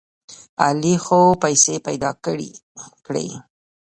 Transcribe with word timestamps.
علي 0.63 0.93
څو 1.05 1.19
پیسې 1.43 1.75
پیدا 1.87 2.11
کړې. 3.05 3.29